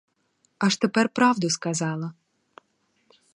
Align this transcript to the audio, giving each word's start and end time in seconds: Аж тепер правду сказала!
Аж 0.57 0.77
тепер 0.77 1.09
правду 1.09 1.49
сказала! 1.49 2.13